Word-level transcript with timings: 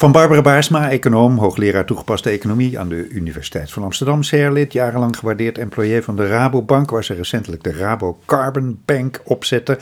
Van 0.00 0.12
Barbara 0.12 0.40
Baarsma, 0.42 0.90
econoom, 0.90 1.38
hoogleraar 1.38 1.84
toegepaste 1.84 2.30
economie 2.30 2.78
aan 2.78 2.88
de 2.88 3.08
Universiteit 3.08 3.72
van 3.72 3.82
Amsterdam, 3.82 4.20
CR-lid, 4.20 4.72
jarenlang 4.72 5.16
gewaardeerd 5.16 5.58
employé 5.58 6.02
van 6.02 6.16
de 6.16 6.26
Rabobank, 6.26 6.90
waar 6.90 7.04
ze 7.04 7.14
recentelijk 7.14 7.62
de 7.62 7.72
Rabo 7.72 8.18
Carbon 8.26 8.80
Bank 8.84 9.20
opzette. 9.24 9.76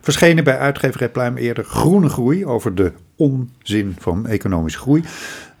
Verschenen 0.00 0.44
bij 0.44 0.58
uitgeverij 0.58 1.08
Pluim 1.08 1.36
eerder 1.36 1.64
Groene 1.64 2.08
Groei 2.08 2.46
over 2.46 2.74
de 2.74 2.92
onzin 3.16 3.96
van 3.98 4.26
economische 4.26 4.78
groei. 4.78 5.02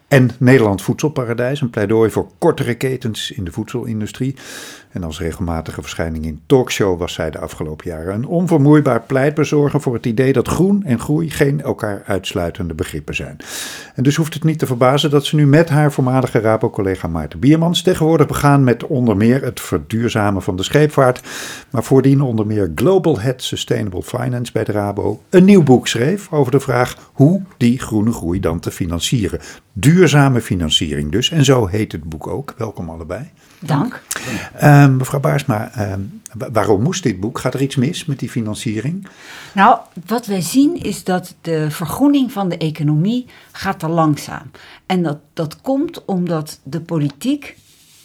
En 0.08 0.30
Nederland 0.38 0.82
Voedselparadijs, 0.82 1.60
een 1.60 1.70
pleidooi 1.70 2.10
voor 2.10 2.30
kortere 2.38 2.74
ketens 2.74 3.30
in 3.30 3.44
de 3.44 3.52
voedselindustrie. 3.52 4.36
En 4.92 5.04
als 5.04 5.20
regelmatige 5.20 5.80
verschijning 5.80 6.24
in 6.24 6.40
talkshow 6.46 6.98
was 6.98 7.12
zij 7.12 7.30
de 7.30 7.38
afgelopen 7.38 7.90
jaren 7.90 8.14
een 8.14 8.26
onvermoeibaar 8.26 9.02
pleitbezorger 9.02 9.80
voor 9.80 9.94
het 9.94 10.06
idee 10.06 10.32
dat 10.32 10.48
groen 10.48 10.84
en 10.84 11.00
groei 11.00 11.30
geen 11.30 11.62
elkaar 11.62 12.02
uitsluitende 12.06 12.74
begrippen 12.74 13.14
zijn. 13.14 13.36
En 13.94 14.02
dus 14.02 14.16
hoeft 14.16 14.34
het 14.34 14.44
niet 14.44 14.58
te 14.58 14.66
verbazen 14.66 15.10
dat 15.10 15.24
ze 15.24 15.36
nu 15.36 15.46
met 15.46 15.68
haar 15.68 15.92
voormalige 15.92 16.40
Rabo-collega 16.40 17.08
Maarten 17.08 17.38
Biermans 17.38 17.82
tegenwoordig 17.82 18.26
begaan 18.26 18.64
met 18.64 18.86
onder 18.86 19.16
meer 19.16 19.42
het 19.42 19.60
verduurzamen 19.60 20.42
van 20.42 20.56
de 20.56 20.62
scheepvaart, 20.62 21.20
maar 21.70 21.84
voordien 21.84 22.20
onder 22.20 22.46
meer 22.46 22.72
Global 22.74 23.20
Head 23.20 23.42
Sustainable 23.42 24.02
Finance 24.02 24.52
bij 24.52 24.64
de 24.64 24.72
Rabo 24.72 25.22
een 25.30 25.44
nieuw 25.44 25.62
boek 25.62 25.88
schreef 25.88 26.32
over 26.32 26.52
de 26.52 26.60
vraag 26.60 27.10
hoe 27.12 27.42
die 27.56 27.78
groene 27.78 28.12
groei 28.12 28.40
dan 28.40 28.60
te 28.60 28.70
financieren. 28.70 29.40
Duurzame 29.72 30.40
financiering 30.40 31.12
dus, 31.12 31.30
en 31.30 31.44
zo 31.44 31.66
heet 31.66 31.92
het 31.92 32.04
boek 32.04 32.26
ook. 32.26 32.54
Welkom 32.56 32.90
allebei. 32.90 33.30
Dank. 33.58 34.02
Uh, 34.62 34.81
mevrouw 34.86 35.20
Baarsma, 35.20 35.70
uh, 35.78 35.94
waarom 36.52 36.82
moest 36.82 37.02
dit 37.02 37.20
boek? 37.20 37.38
Gaat 37.38 37.54
er 37.54 37.62
iets 37.62 37.76
mis 37.76 38.04
met 38.04 38.18
die 38.18 38.30
financiering? 38.30 39.06
Nou, 39.52 39.78
wat 40.06 40.26
wij 40.26 40.40
zien 40.40 40.82
is 40.82 41.04
dat 41.04 41.34
de 41.40 41.70
vergroening 41.70 42.32
van 42.32 42.48
de 42.48 42.56
economie 42.56 43.26
gaat 43.52 43.78
te 43.78 43.88
langzaam. 43.88 44.50
En 44.86 45.02
dat, 45.02 45.18
dat 45.32 45.60
komt 45.60 46.04
omdat 46.04 46.60
de 46.62 46.80
politiek, 46.80 47.56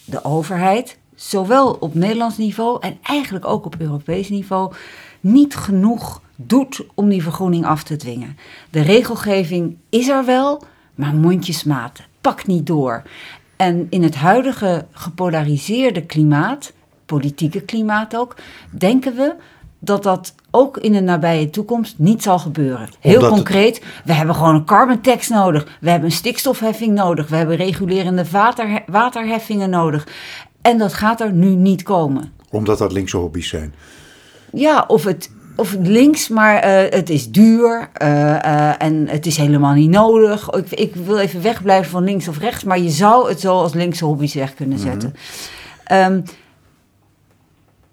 de 0.06 0.24
overheid, 0.24 0.98
zowel 1.16 1.72
op 1.72 1.94
Nederlands 1.94 2.38
niveau 2.38 2.82
en 2.82 2.98
eigenlijk 3.04 3.46
ook 3.46 3.66
op 3.66 3.76
Europees 3.78 4.30
niveau, 4.30 4.74
niet 5.20 5.56
genoeg 5.56 6.22
doet 6.36 6.86
om 6.94 7.10
die 7.10 7.24
vergroening 7.24 7.66
af 7.66 7.84
te 7.84 7.96
dwingen. 7.96 8.38
De 8.70 8.82
regelgeving 8.82 9.78
is 9.90 10.08
er 10.08 10.26
wel, 10.26 10.64
maar 10.96 11.16
mondjesmaat, 11.16 12.02
pak 12.22 12.48
niet 12.48 12.66
door. 12.66 13.04
En 13.58 13.88
in 13.90 14.04
het 14.04 14.16
huidige 14.16 14.86
gepolariseerde 14.92 16.06
klimaat, 16.06 16.74
politieke 17.06 17.62
klimaat 17.62 18.16
ook, 18.16 18.36
denken 18.70 19.16
we 19.16 19.36
dat 19.80 20.04
dat 20.04 20.36
ook 20.52 20.78
in 20.78 20.92
de 20.92 21.02
nabije 21.02 21.50
toekomst 21.50 21.96
niet 21.98 22.24
zal 22.24 22.40
gebeuren. 22.40 22.90
Heel 23.00 23.30
concreet, 23.30 23.84
we 24.06 24.14
hebben 24.14 24.36
gewoon 24.36 24.56
een 24.56 24.66
carbon 24.66 25.02
tax 25.02 25.30
nodig. 25.30 25.78
We 25.80 25.90
hebben 25.90 26.10
een 26.10 26.16
stikstofheffing 26.16 26.94
nodig. 26.94 27.28
We 27.28 27.36
hebben 27.36 27.56
regulerende 27.56 28.30
water, 28.32 28.84
waterheffingen 28.88 29.70
nodig. 29.70 30.08
En 30.62 30.78
dat 30.78 30.94
gaat 30.94 31.22
er 31.22 31.32
nu 31.32 31.56
niet 31.56 31.84
komen. 31.84 32.34
Omdat 32.50 32.78
dat 32.78 32.92
linkse 32.92 33.18
hobby's 33.18 33.48
zijn. 33.48 33.74
Ja, 34.54 34.84
of 34.88 35.04
het 35.04 35.30
of 35.58 35.76
links, 35.82 36.28
maar 36.28 36.56
uh, 36.56 36.90
het 36.90 37.10
is 37.10 37.32
duur 37.32 37.90
uh, 38.02 38.08
uh, 38.08 38.82
en 38.82 39.08
het 39.08 39.26
is 39.26 39.38
helemaal 39.38 39.74
niet 39.74 39.90
nodig. 39.90 40.50
Ik, 40.50 40.72
ik, 40.72 40.96
wil 40.96 41.18
even 41.18 41.42
wegblijven 41.42 41.92
van 41.92 42.04
links 42.04 42.28
of 42.28 42.40
rechts, 42.40 42.64
maar 42.64 42.80
je 42.80 42.90
zou 42.90 43.30
het 43.30 43.40
zo 43.40 43.60
als 43.60 43.74
linkse 43.74 44.06
hobby's 44.06 44.34
weg 44.34 44.54
kunnen 44.54 44.80
zetten. 44.80 45.10
Mm 45.10 45.16
-hmm. 45.98 46.14
um, 46.14 46.24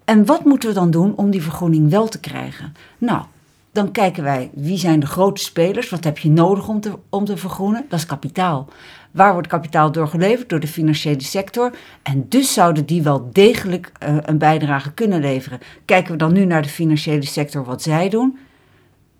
en 0.05 0.25
wat 0.25 0.45
moeten 0.45 0.69
we 0.69 0.75
dan 0.75 0.91
doen 0.91 1.13
om 1.15 1.29
die 1.29 1.43
vergroening 1.43 1.89
wel 1.89 2.07
te 2.07 2.19
krijgen? 2.19 2.73
Nou, 2.97 3.23
dan 3.71 3.91
kijken 3.91 4.23
wij 4.23 4.49
wie 4.53 4.77
zijn 4.77 4.99
de 4.99 5.05
grote 5.05 5.41
spelers, 5.41 5.89
wat 5.89 6.03
heb 6.03 6.17
je 6.17 6.29
nodig 6.29 6.67
om 6.67 6.81
te, 6.81 6.91
om 7.09 7.25
te 7.25 7.37
vergroenen? 7.37 7.85
Dat 7.89 7.99
is 7.99 8.05
kapitaal. 8.05 8.67
Waar 9.15 9.33
wordt 9.33 9.47
kapitaal 9.47 9.91
door 9.91 10.07
geleverd? 10.07 10.49
Door 10.49 10.59
de 10.59 10.67
financiële 10.67 11.23
sector. 11.23 11.71
En 12.03 12.25
dus 12.29 12.53
zouden 12.53 12.85
die 12.85 13.01
wel 13.01 13.29
degelijk 13.31 13.91
uh, 14.07 14.17
een 14.21 14.37
bijdrage 14.37 14.93
kunnen 14.93 15.19
leveren. 15.19 15.59
Kijken 15.85 16.11
we 16.11 16.17
dan 16.17 16.33
nu 16.33 16.45
naar 16.45 16.61
de 16.61 16.69
financiële 16.69 17.25
sector, 17.25 17.63
wat 17.63 17.81
zij 17.81 18.09
doen? 18.09 18.37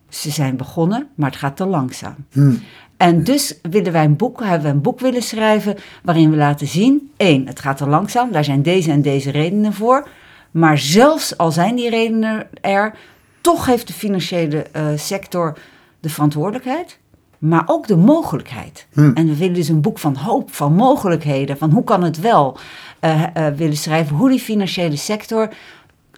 Ze 0.09 0.29
zijn 0.29 0.57
begonnen, 0.57 1.07
maar 1.15 1.29
het 1.29 1.39
gaat 1.39 1.57
te 1.57 1.65
langzaam. 1.65 2.15
Hmm. 2.31 2.61
En 2.97 3.23
dus 3.23 3.59
willen 3.61 3.91
wij 3.91 4.03
een 4.03 4.15
boek, 4.15 4.39
hebben 4.43 4.67
we 4.67 4.73
een 4.73 4.81
boek 4.81 4.99
willen 4.99 5.21
schrijven 5.21 5.75
waarin 6.03 6.29
we 6.29 6.37
laten 6.37 6.67
zien: 6.67 7.11
één, 7.17 7.47
het 7.47 7.59
gaat 7.59 7.77
te 7.77 7.87
langzaam, 7.87 8.31
daar 8.31 8.43
zijn 8.43 8.61
deze 8.61 8.91
en 8.91 9.01
deze 9.01 9.31
redenen 9.31 9.73
voor. 9.73 10.07
Maar 10.51 10.77
zelfs 10.77 11.37
al 11.37 11.51
zijn 11.51 11.75
die 11.75 11.89
redenen 11.89 12.47
er, 12.61 12.93
toch 13.41 13.65
heeft 13.65 13.87
de 13.87 13.93
financiële 13.93 14.65
uh, 14.75 14.87
sector 14.95 15.57
de 15.99 16.09
verantwoordelijkheid 16.09 16.99
maar 17.47 17.63
ook 17.65 17.87
de 17.87 17.95
mogelijkheid. 17.95 18.87
Hmm. 18.93 19.13
En 19.13 19.27
we 19.27 19.37
willen 19.37 19.53
dus 19.53 19.67
een 19.67 19.81
boek 19.81 19.99
van 19.99 20.15
hoop, 20.15 20.53
van 20.53 20.73
mogelijkheden, 20.73 21.57
van 21.57 21.71
hoe 21.71 21.83
kan 21.83 22.03
het 22.03 22.19
wel 22.19 22.57
uh, 23.01 23.23
uh, 23.37 23.47
willen 23.47 23.77
schrijven, 23.77 24.15
hoe 24.15 24.29
die 24.29 24.39
financiële 24.39 24.95
sector 24.95 25.53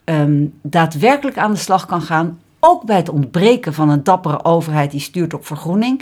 um, 0.06 0.54
daadwerkelijk 0.62 1.38
aan 1.38 1.52
de 1.52 1.58
slag 1.58 1.86
kan 1.86 2.02
gaan, 2.02 2.40
ook 2.60 2.84
bij 2.86 2.96
het 2.96 3.10
ontbreken 3.10 3.74
van 3.74 3.90
een 3.90 4.04
dappere 4.04 4.44
overheid 4.44 4.92
die 4.92 5.00
stuurt 5.00 5.34
op 5.34 5.46
vergroening, 5.46 6.02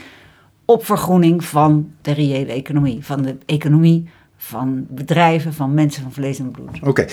op 0.66 0.86
vergroening 0.86 1.44
van 1.44 1.92
de 2.02 2.12
reële 2.12 2.52
economie, 2.52 3.06
van 3.06 3.22
de 3.22 3.38
economie 3.46 4.10
van 4.38 4.86
bedrijven, 4.90 5.54
van 5.54 5.74
mensen 5.74 6.04
van 6.04 6.12
vlees 6.12 6.40
en 6.40 6.52
bloed. 6.52 6.80
Oké, 6.82 7.06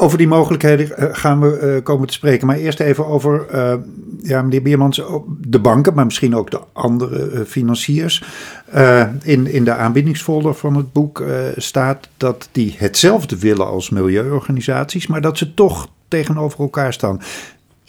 over 0.00 0.18
die 0.18 0.28
mogelijkheden 0.28 0.96
eh, 0.96 1.08
gaan 1.12 1.40
we 1.40 1.76
uh, 1.76 1.82
komen 1.82 2.06
te 2.06 2.12
spreken. 2.12 2.46
Maar 2.46 2.56
eerst 2.56 2.80
even 2.80 3.06
over, 3.06 3.46
uh, 3.54 3.74
ja, 4.22 4.42
meneer 4.42 4.62
Biermans, 4.62 5.02
de 5.40 5.58
banken, 5.58 5.94
maar 5.94 6.04
misschien 6.04 6.36
ook 6.36 6.50
de 6.50 6.60
andere 6.72 7.44
financiers. 7.46 8.24
in, 9.22 9.46
in 9.46 9.64
de 9.64 9.74
aanbiedingsfolder 9.74 10.54
van 10.54 10.76
het 10.76 10.92
boek 10.92 11.24
staat 11.56 12.08
dat 12.16 12.48
die 12.52 12.74
hetzelfde 12.78 13.38
willen 13.38 13.66
als 13.66 13.90
milieuorganisaties, 13.90 15.06
maar 15.06 15.20
dat 15.20 15.38
ze 15.38 15.54
toch 15.54 15.88
tegenover 16.08 16.60
elkaar 16.60 16.92
staan. 16.92 17.20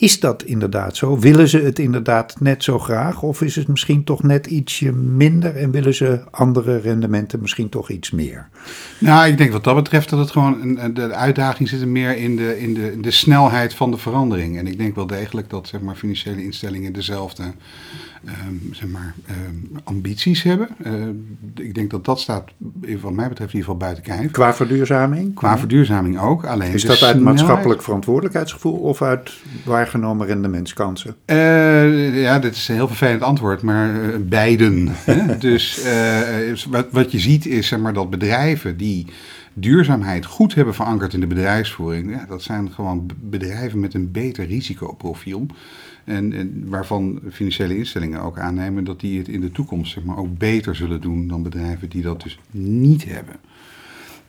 Is 0.02 0.20
dat 0.20 0.44
inderdaad 0.44 0.96
zo? 0.96 1.20
Willen 1.20 1.48
ze 1.48 1.58
het 1.58 1.80
inderdaad 1.80 2.40
net 2.40 2.64
zo 2.64 2.80
graag? 2.80 3.22
Of 3.22 3.42
is 3.42 3.56
het 3.56 3.68
misschien 3.68 4.04
toch 4.04 4.24
net 4.24 4.48
ietsje 4.48 4.92
minder 4.92 5.56
en 5.56 5.72
willen 5.72 5.94
ze 5.94 6.22
andere 6.32 6.78
rendementen 6.78 7.42
misschien 7.42 7.70
toch 7.70 7.90
iets 7.90 8.12
meer? 8.12 8.50
Nou, 8.98 9.28
ik 9.28 9.38
denk 9.38 9.52
wat 9.52 9.64
dat 9.64 9.76
betreft 9.76 10.10
dat 10.10 10.20
het 10.20 10.32
gewoon 10.32 10.78
een, 10.78 10.94
de 10.94 11.14
uitdaging 11.14 11.70
zit 11.70 11.86
meer 11.86 12.18
in 12.18 12.36
de, 12.36 12.60
in, 12.60 12.74
de, 12.74 13.00
de 13.00 13.12
snelheid 13.12 13.74
van 13.74 13.92
de 13.92 13.98
verandering. 13.98 14.58
En 14.58 14.68
ik 14.68 14.78
denk 14.78 14.96
wel 14.96 15.08
degelijk 15.08 15.50
dat 15.50 15.68
zeg 15.68 15.82
maar, 15.82 15.96
financiële 15.96 16.44
instellingen 16.44 16.94
dezelfde 16.94 17.44
um, 18.26 18.74
zeg 18.74 18.90
maar, 18.90 19.16
um, 19.30 19.70
ambities 19.84 20.44
hebben. 20.44 20.68
Uh, 20.86 21.66
ik 21.66 21.76
denk 21.76 21.92
dat 21.92 22.06
dat 22.06 22.20
staat, 22.20 22.50
wat 23.02 23.14
mij 23.14 23.30
betreft, 23.30 23.54
in 23.54 23.60
ieder 23.60 23.72
geval 23.72 23.78
buiten 23.78 24.04
kijf. 24.04 24.32
Qua 24.32 24.54
verduurzaming? 24.54 25.36
Qua 25.36 25.58
verduurzaming 25.58 26.20
ook. 26.20 26.46
Alleen 26.46 26.74
Is 26.74 26.86
dat 26.86 27.04
uit 27.04 27.20
maatschappelijk 27.20 27.82
verantwoordelijkheidsgevoel 27.82 28.78
of 28.78 29.02
uit 29.02 29.32
waargenomen 29.92 30.28
rendementskansen? 30.28 31.16
Uh, 31.26 32.22
ja, 32.22 32.40
dit 32.40 32.56
is 32.56 32.68
een 32.68 32.76
heel 32.76 32.88
vervelend 32.88 33.22
antwoord, 33.22 33.62
maar 33.62 33.96
uh, 33.96 34.16
beiden. 34.20 34.92
dus 35.40 35.86
wat, 36.70 36.88
wat 36.92 37.12
je 37.12 37.20
ziet 37.20 37.46
is 37.46 37.68
zeg 37.68 37.80
maar, 37.80 37.94
dat 37.94 38.10
bedrijven 38.10 38.78
die 38.78 39.06
duurzaamheid 39.54 40.26
goed 40.26 40.56
hebben 40.56 40.74
verankerd 40.74 41.14
in 41.14 41.20
de 41.20 41.28
bedrijfsvoering, 41.28 42.12
ja, 42.12 42.26
dat 42.26 42.42
zijn 42.42 42.72
gewoon 42.72 43.10
bedrijven 43.20 43.80
met 43.80 43.94
een 43.94 44.12
beter 44.12 44.46
risicoprofiel. 44.46 45.46
En, 46.04 46.34
en, 46.34 46.64
waarvan 46.66 47.20
financiële 47.32 47.78
instellingen 47.78 48.22
ook 48.22 48.40
aannemen 48.40 48.84
dat 48.84 49.00
die 49.00 49.18
het 49.18 49.28
in 49.28 49.42
de 49.42 49.52
toekomst 49.52 49.94
zeg 49.94 50.04
maar, 50.04 50.18
ook 50.18 50.38
beter 50.38 50.76
zullen 50.76 51.02
doen 51.02 51.28
dan 51.28 51.44
bedrijven 51.44 51.90
die 51.90 52.02
dat 52.02 52.22
dus 52.22 52.40
niet 52.52 53.06
hebben. 53.06 53.36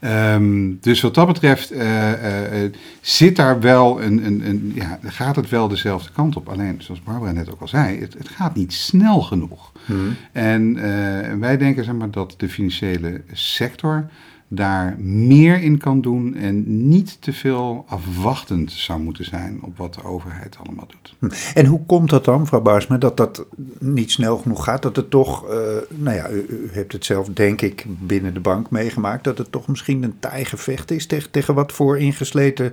Um, 0.04 0.78
dus 0.80 1.00
wat 1.00 1.14
dat 1.14 1.26
betreft 1.26 1.72
uh, 1.72 1.80
uh, 1.80 2.62
uh, 2.62 2.70
zit 3.00 3.36
daar 3.36 3.60
wel 3.60 4.02
een, 4.02 4.26
een, 4.26 4.46
een, 4.48 4.72
ja, 4.74 4.98
gaat 5.02 5.36
het 5.36 5.48
wel 5.48 5.68
dezelfde 5.68 6.10
kant 6.12 6.36
op. 6.36 6.48
Alleen, 6.48 6.82
zoals 6.82 7.02
Barbara 7.02 7.32
net 7.32 7.50
ook 7.50 7.60
al 7.60 7.68
zei, 7.68 8.00
het, 8.00 8.14
het 8.18 8.28
gaat 8.28 8.54
niet 8.54 8.72
snel 8.72 9.20
genoeg. 9.20 9.72
Hmm. 9.84 10.16
En 10.32 11.40
wij 11.40 11.56
denken 11.56 11.84
zeg 11.84 11.94
maar, 11.94 12.10
dat 12.10 12.34
de 12.36 12.48
financiële 12.48 13.20
sector 13.32 14.06
daar 14.54 14.96
meer 14.98 15.62
in 15.62 15.78
kan 15.78 16.00
doen 16.00 16.34
en 16.34 16.88
niet 16.88 17.16
te 17.20 17.32
veel 17.32 17.84
afwachtend 17.88 18.72
zou 18.72 19.00
moeten 19.00 19.24
zijn 19.24 19.58
op 19.62 19.76
wat 19.76 19.94
de 19.94 20.04
overheid 20.04 20.56
allemaal 20.64 20.86
doet. 20.86 21.14
Hm. 21.18 21.58
En 21.58 21.66
hoe 21.66 21.80
komt 21.86 22.10
dat 22.10 22.24
dan, 22.24 22.40
mevrouw 22.40 22.60
Baarsma, 22.60 22.96
dat 22.96 23.16
dat 23.16 23.46
niet 23.78 24.10
snel 24.10 24.38
genoeg 24.38 24.64
gaat? 24.64 24.82
Dat 24.82 24.96
het 24.96 25.10
toch, 25.10 25.44
uh, 25.44 25.50
nou 25.88 26.16
ja, 26.16 26.30
u, 26.30 26.46
u, 26.48 26.68
hebt 26.72 26.92
het 26.92 27.04
zelf 27.04 27.28
denk 27.28 27.60
ik 27.60 27.84
binnen 27.86 28.34
de 28.34 28.40
bank 28.40 28.70
meegemaakt, 28.70 29.24
dat 29.24 29.38
het 29.38 29.52
toch 29.52 29.66
misschien 29.66 30.02
een 30.02 30.18
taai 30.18 30.44
gevecht 30.44 30.90
is 30.90 31.06
tegen, 31.06 31.30
tegen 31.30 31.54
wat 31.54 31.72
voor 31.72 31.98
ingesleten 31.98 32.72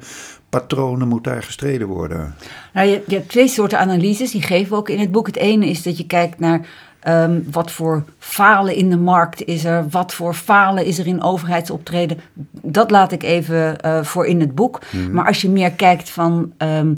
patronen 0.49 1.07
moet 1.07 1.23
daar 1.23 1.43
gestreden 1.43 1.87
worden? 1.87 2.35
Nou, 2.73 2.87
je, 2.87 3.01
je 3.07 3.15
hebt 3.15 3.29
twee 3.29 3.47
soorten 3.47 3.79
analyses, 3.79 4.31
die 4.31 4.41
geven 4.41 4.71
we 4.71 4.77
ook 4.77 4.89
in 4.89 4.99
het 4.99 5.11
boek. 5.11 5.27
Het 5.27 5.37
ene 5.37 5.65
is 5.65 5.83
dat 5.83 5.97
je 5.97 6.05
kijkt 6.05 6.39
naar 6.39 6.67
Um, 7.07 7.45
wat 7.51 7.71
voor 7.71 8.03
falen 8.17 8.75
in 8.75 8.89
de 8.89 8.97
markt 8.97 9.45
is 9.45 9.65
er? 9.65 9.89
Wat 9.89 10.13
voor 10.13 10.33
falen 10.33 10.85
is 10.85 10.99
er 10.99 11.07
in 11.07 11.23
overheidsoptreden? 11.23 12.19
Dat 12.51 12.91
laat 12.91 13.11
ik 13.11 13.23
even 13.23 13.77
uh, 13.85 14.03
voor 14.03 14.25
in 14.25 14.39
het 14.39 14.55
boek. 14.55 14.79
Mm 14.91 15.03
-hmm. 15.03 15.13
Maar 15.13 15.27
als 15.27 15.41
je 15.41 15.49
meer 15.49 15.71
kijkt 15.71 16.09
van 16.09 16.53
um, 16.57 16.97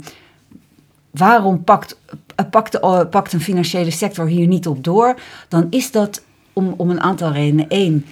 waarom 1.10 1.64
pakt, 1.64 1.98
pakt, 2.50 2.72
de, 2.72 3.06
pakt 3.10 3.32
een 3.32 3.40
financiële 3.40 3.90
sector 3.90 4.26
hier 4.26 4.46
niet 4.46 4.66
op 4.66 4.84
door, 4.84 5.18
dan 5.48 5.66
is 5.70 5.90
dat 5.90 6.22
om, 6.52 6.74
om 6.76 6.90
een 6.90 7.00
aantal 7.00 7.32
redenen. 7.32 7.66
Eén, 7.68 8.06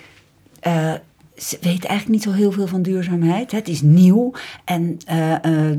ze 1.36 1.58
weten 1.60 1.88
eigenlijk 1.88 2.08
niet 2.08 2.22
zo 2.22 2.32
heel 2.32 2.52
veel 2.52 2.66
van 2.66 2.82
duurzaamheid. 2.82 3.52
Het 3.52 3.68
is 3.68 3.82
nieuw 3.82 4.32
en 4.64 4.98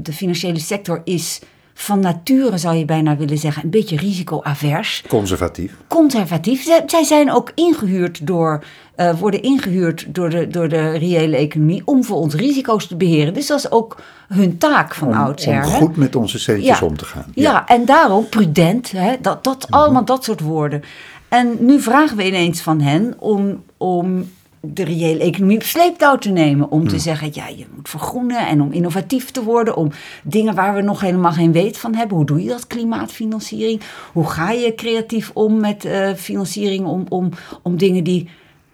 de 0.04 0.14
financiële 0.14 0.60
sector 0.60 1.02
is 1.04 1.42
van 1.82 2.00
nature, 2.00 2.58
zou 2.58 2.76
je 2.76 2.86
bijna 2.86 3.18
willen 3.18 3.38
zeggen, 3.38 3.64
een 3.64 3.70
beetje 3.70 3.98
risicoavers. 3.98 5.04
Conservatief. 5.08 5.76
Conservatief. 5.88 6.64
Zij, 6.64 6.84
zij 6.86 7.04
zijn 7.04 7.32
ook 7.32 7.52
ingehuurd 7.56 8.28
door, 8.28 8.64
uh, 8.98 9.20
worden 9.20 9.42
ingehuurd 9.42 10.06
door 10.16 10.30
de, 10.30 10.48
door 10.48 10.70
de 10.70 10.92
reële 10.92 11.38
economie 11.38 11.82
om 11.86 12.04
voor 12.04 12.18
ons 12.18 12.34
risico's 12.34 12.88
te 12.88 12.96
beheren. 12.96 13.34
Dus 13.34 13.48
dat 13.48 13.58
is 13.58 13.72
ook 13.72 13.98
hun 14.28 14.58
taak 14.58 14.94
van 14.94 15.08
om, 15.08 15.14
oudsher. 15.14 15.66
Om 15.66 15.70
goed 15.70 15.96
met 15.96 16.16
onze 16.16 16.40
centjes 16.40 16.80
ja. 16.80 16.86
om 16.86 16.98
te 16.98 17.06
gaan. 17.06 17.26
Ja, 17.34 17.52
ja 17.52 17.68
en 17.68 17.86
daarom 17.86 18.30
prudent, 18.30 18.92
hè, 18.92 19.16
dat, 19.22 19.44
dat, 19.44 19.56
mm 19.56 19.62
-hmm. 19.70 19.80
allemaal 19.80 20.06
dat 20.06 20.24
soort 20.24 20.40
woorden. 20.40 20.84
En 21.28 21.58
nu 21.60 21.82
vragen 21.82 22.18
we 22.18 22.26
ineens 22.26 22.62
van 22.62 22.82
hen 22.82 23.16
om, 23.20 23.64
om 23.78 24.30
de 24.62 24.84
reële 24.84 25.20
economie 25.20 25.58
op 25.58 25.64
sleeptouw 25.64 26.18
te 26.18 26.30
nemen. 26.30 26.72
Om 26.72 26.88
te 26.88 27.00
zeggen, 27.00 27.30
ja, 27.34 27.48
je 27.48 27.66
moet 27.76 27.90
vergroenen 27.90 28.48
en 28.48 28.62
om 28.62 28.72
innovatief 28.72 29.32
te 29.32 29.44
worden. 29.44 29.76
Om 29.76 29.92
dingen 30.24 30.56
waar 30.56 30.76
we 30.76 30.82
nog 30.82 31.02
helemaal 31.02 31.32
geen 31.32 31.52
weet 31.52 31.78
van 31.78 31.96
hebben. 31.96 32.18
Hoe 32.18 32.26
doe 32.26 32.44
je 32.44 32.50
dat, 32.50 32.68
klimaatfinanciering? 32.68 33.82
Hoe 34.14 34.28
ga 34.28 34.52
je 34.52 34.76
creatief 34.76 35.32
om 35.34 35.60
met 35.60 35.86
uh, 35.86 36.14
financiering 36.14 36.86
om, 36.86 37.06
om, 37.10 37.30
om 37.62 37.78
dingen 37.78 38.04
die 38.04 38.30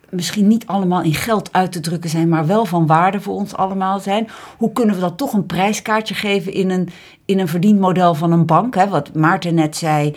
misschien 0.09 0.47
niet 0.47 0.67
allemaal 0.67 1.01
in 1.01 1.13
geld 1.13 1.53
uit 1.53 1.71
te 1.71 1.79
drukken 1.79 2.09
zijn, 2.09 2.29
maar 2.29 2.47
wel 2.47 2.65
van 2.65 2.87
waarde 2.87 3.21
voor 3.21 3.33
ons 3.35 3.55
allemaal 3.55 3.99
zijn. 3.99 4.27
Hoe 4.57 4.71
kunnen 4.71 4.95
we 4.95 5.01
dat 5.01 5.17
toch 5.17 5.33
een 5.33 5.45
prijskaartje 5.45 6.13
geven 6.15 6.53
in 6.53 6.69
een, 6.69 6.89
in 7.25 7.39
een 7.39 7.47
verdienmodel 7.47 8.13
van 8.13 8.31
een 8.31 8.45
bank? 8.45 8.75
Hè? 8.75 8.87
Wat 8.87 9.13
Maarten 9.13 9.53
net 9.53 9.77
zei, 9.77 10.15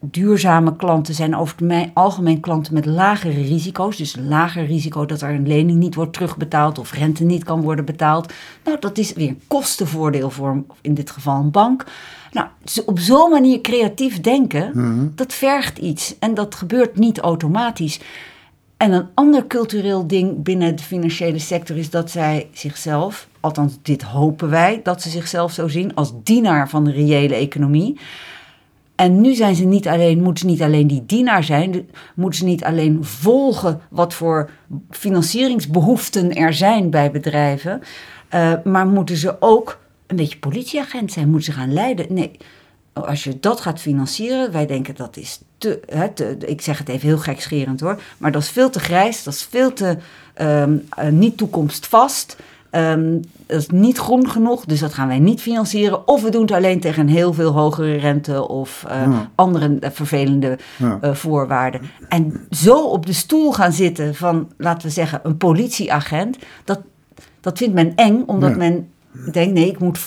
duurzame 0.00 0.76
klanten 0.76 1.14
zijn 1.14 1.36
over 1.36 1.66
het 1.66 1.90
algemeen 1.94 2.40
klanten 2.40 2.74
met 2.74 2.86
lagere 2.86 3.42
risico's. 3.42 3.96
Dus 3.96 4.16
lager 4.16 4.66
risico 4.66 5.06
dat 5.06 5.20
er 5.20 5.30
een 5.30 5.46
lening 5.46 5.78
niet 5.78 5.94
wordt 5.94 6.12
terugbetaald 6.12 6.78
of 6.78 6.92
rente 6.92 7.24
niet 7.24 7.44
kan 7.44 7.60
worden 7.60 7.84
betaald. 7.84 8.32
Nou, 8.64 8.78
dat 8.80 8.98
is 8.98 9.12
weer 9.12 9.28
een 9.28 9.42
kostenvoordeel 9.46 10.30
voor 10.30 10.62
in 10.80 10.94
dit 10.94 11.10
geval 11.10 11.40
een 11.40 11.50
bank. 11.50 11.84
Nou, 12.32 12.46
dus 12.62 12.84
op 12.84 12.98
zo'n 12.98 13.30
manier 13.30 13.60
creatief 13.60 14.20
denken, 14.20 14.70
mm 14.74 14.82
-hmm. 14.82 15.12
dat 15.14 15.32
vergt 15.32 15.78
iets. 15.78 16.18
En 16.18 16.34
dat 16.34 16.54
gebeurt 16.54 16.96
niet 16.96 17.18
automatisch. 17.18 18.00
En 18.76 18.92
een 18.92 19.08
ander 19.14 19.46
cultureel 19.46 20.06
ding 20.06 20.42
binnen 20.42 20.76
de 20.76 20.82
financiële 20.82 21.38
sector 21.38 21.76
is 21.76 21.90
dat 21.90 22.10
zij 22.10 22.48
zichzelf, 22.52 23.28
althans 23.40 23.78
dit 23.82 24.02
hopen 24.02 24.50
wij, 24.50 24.80
dat 24.82 25.02
ze 25.02 25.08
zichzelf 25.08 25.52
zo 25.52 25.68
zien 25.68 25.94
als 25.94 26.12
dienaar 26.22 26.68
van 26.68 26.84
de 26.84 26.90
reële 26.90 27.34
economie. 27.34 27.98
En 29.00 29.20
nu 29.20 29.34
zijn 29.34 29.54
ze 29.54 29.64
niet 29.64 29.88
alleen, 29.88 30.22
moeten 30.22 30.44
ze 30.44 30.50
niet 30.50 30.62
alleen 30.62 30.86
die 30.86 31.06
dienaar 31.06 31.44
zijn, 31.44 31.88
moeten 32.14 32.38
ze 32.38 32.44
niet 32.44 32.64
alleen 32.64 33.04
volgen 33.04 33.80
wat 33.90 34.14
voor 34.14 34.50
financieringsbehoeften 34.90 36.34
er 36.34 36.54
zijn 36.54 36.90
bij 36.90 37.10
bedrijven, 37.10 37.82
uh, 38.34 38.52
maar 38.64 38.86
moeten 38.86 39.16
ze 39.16 39.36
ook 39.40 39.78
een 40.06 40.16
beetje 40.16 40.38
politieagent 40.38 41.12
zijn, 41.12 41.28
moeten 41.28 41.52
ze 41.52 41.58
gaan 41.58 41.72
leiden. 41.72 42.06
Nee, 42.08 42.36
als 42.92 43.24
je 43.24 43.40
dat 43.40 43.60
gaat 43.60 43.80
financieren, 43.80 44.52
wij 44.52 44.66
denken 44.66 44.94
dat 44.96 45.16
is 45.16 45.40
te, 45.58 45.80
hè, 45.86 46.06
ik 46.46 46.60
zeg 46.60 46.78
het 46.78 46.88
even 46.88 47.08
heel 47.08 47.18
gekscherend 47.18 47.80
hoor, 47.80 48.00
maar 48.18 48.32
dat 48.32 48.42
is 48.42 48.50
veel 48.50 48.70
te 48.70 48.80
grijs, 48.80 49.22
dat 49.22 49.34
is 49.34 49.42
veel 49.42 49.72
te 49.72 49.96
um, 50.40 50.88
uh, 50.98 51.08
niet 51.08 51.36
toekomstvast. 51.36 52.36
Um, 52.72 53.20
dat 53.46 53.58
is 53.58 53.68
niet 53.68 53.98
groen 53.98 54.28
genoeg, 54.28 54.64
dus 54.64 54.80
dat 54.80 54.94
gaan 54.94 55.08
wij 55.08 55.18
niet 55.18 55.40
financieren. 55.40 56.08
Of 56.08 56.22
we 56.22 56.30
doen 56.30 56.40
het 56.40 56.52
alleen 56.52 56.80
tegen 56.80 57.02
een 57.02 57.14
heel 57.14 57.32
veel 57.32 57.52
hogere 57.52 57.96
rente 57.96 58.48
of 58.48 58.84
uh, 58.86 58.92
ja. 58.92 59.30
andere 59.34 59.76
uh, 59.80 59.90
vervelende 59.90 60.58
ja. 60.76 60.98
uh, 61.04 61.14
voorwaarden. 61.14 61.80
En 62.08 62.46
zo 62.50 62.82
op 62.82 63.06
de 63.06 63.12
stoel 63.12 63.52
gaan 63.52 63.72
zitten 63.72 64.14
van, 64.14 64.48
laten 64.56 64.86
we 64.86 64.92
zeggen, 64.92 65.20
een 65.22 65.36
politieagent, 65.36 66.38
dat, 66.64 66.80
dat 67.40 67.58
vindt 67.58 67.74
men 67.74 67.94
eng, 67.94 68.22
omdat 68.26 68.50
ja. 68.50 68.56
men 68.56 68.88
denkt, 69.32 69.54
nee, 69.54 69.68
ik 69.68 69.78
moet 69.78 69.98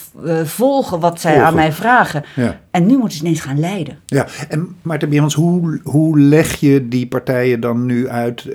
volgen 0.43 0.99
wat 0.99 1.21
zij 1.21 1.31
volgen. 1.31 1.49
aan 1.49 1.55
mij 1.55 1.71
vragen. 1.71 2.23
En 2.71 2.85
nu 2.85 2.97
moeten 2.97 3.17
ze 3.17 3.23
ineens 3.23 3.41
gaan 3.41 3.59
leiden. 3.59 3.97
Ja, 4.05 4.27
en 4.49 4.75
Maarten 4.81 5.09
Biermans, 5.09 5.33
hoe, 5.33 5.79
hoe 5.83 6.19
leg 6.19 6.55
je 6.55 6.87
die 6.87 7.07
partijen 7.07 7.59
dan 7.59 7.85
nu 7.85 8.09
uit 8.09 8.49